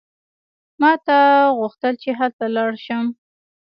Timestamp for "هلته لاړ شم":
2.19-3.05